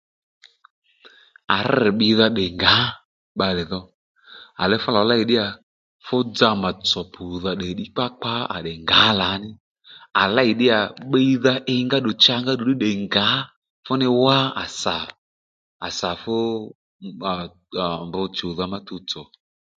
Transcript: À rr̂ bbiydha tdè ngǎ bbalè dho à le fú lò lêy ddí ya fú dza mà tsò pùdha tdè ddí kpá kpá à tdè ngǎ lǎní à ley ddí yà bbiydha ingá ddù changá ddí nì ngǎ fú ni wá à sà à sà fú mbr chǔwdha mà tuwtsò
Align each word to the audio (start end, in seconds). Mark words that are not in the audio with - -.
À 1.55 1.57
rr̂ 1.71 1.89
bbiydha 1.93 2.27
tdè 2.31 2.45
ngǎ 2.57 2.75
bbalè 3.35 3.63
dho 3.71 3.81
à 4.61 4.63
le 4.69 4.75
fú 4.83 4.89
lò 4.95 5.01
lêy 5.09 5.23
ddí 5.25 5.35
ya 5.39 5.47
fú 6.05 6.15
dza 6.33 6.49
mà 6.61 6.69
tsò 6.85 7.01
pùdha 7.13 7.51
tdè 7.55 7.67
ddí 7.73 7.85
kpá 7.93 8.05
kpá 8.17 8.33
à 8.55 8.57
tdè 8.61 8.73
ngǎ 8.85 9.01
lǎní 9.21 9.49
à 10.21 10.23
ley 10.35 10.51
ddí 10.53 10.65
yà 10.71 10.79
bbiydha 11.07 11.53
ingá 11.75 11.97
ddù 12.01 12.11
changá 12.23 12.53
ddí 12.57 12.73
nì 12.81 12.91
ngǎ 13.05 13.27
fú 13.85 13.91
ni 13.99 14.07
wá 14.23 14.37
à 14.63 14.63
sà 14.81 14.97
à 15.85 15.87
sà 15.99 16.09
fú 16.21 16.35
mbr 18.09 18.23
chǔwdha 18.37 18.65
mà 18.73 18.79
tuwtsò 18.87 19.21